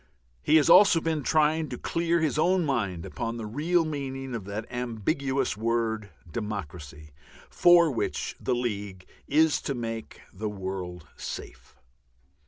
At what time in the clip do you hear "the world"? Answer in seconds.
10.33-11.05